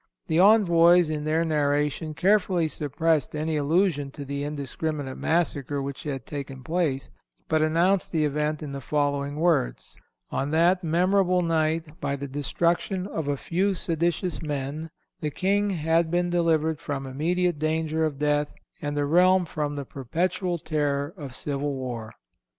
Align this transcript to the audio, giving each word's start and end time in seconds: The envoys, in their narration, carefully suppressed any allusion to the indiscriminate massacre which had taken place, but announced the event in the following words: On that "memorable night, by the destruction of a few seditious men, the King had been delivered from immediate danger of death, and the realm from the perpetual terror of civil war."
The 0.25 0.39
envoys, 0.39 1.11
in 1.11 1.25
their 1.25 1.45
narration, 1.45 2.15
carefully 2.15 2.67
suppressed 2.67 3.35
any 3.35 3.55
allusion 3.55 4.09
to 4.13 4.25
the 4.25 4.43
indiscriminate 4.43 5.15
massacre 5.19 5.79
which 5.79 6.01
had 6.01 6.25
taken 6.25 6.63
place, 6.63 7.11
but 7.47 7.61
announced 7.61 8.11
the 8.11 8.25
event 8.25 8.63
in 8.63 8.71
the 8.71 8.81
following 8.81 9.35
words: 9.35 9.95
On 10.31 10.49
that 10.49 10.83
"memorable 10.83 11.43
night, 11.43 11.99
by 12.01 12.15
the 12.15 12.27
destruction 12.27 13.05
of 13.05 13.27
a 13.27 13.37
few 13.37 13.75
seditious 13.75 14.41
men, 14.41 14.89
the 15.19 15.29
King 15.29 15.69
had 15.69 16.09
been 16.09 16.31
delivered 16.31 16.79
from 16.79 17.05
immediate 17.05 17.59
danger 17.59 18.03
of 18.03 18.17
death, 18.17 18.51
and 18.81 18.97
the 18.97 19.05
realm 19.05 19.45
from 19.45 19.75
the 19.75 19.85
perpetual 19.85 20.57
terror 20.57 21.13
of 21.15 21.35
civil 21.35 21.75
war." 21.75 22.15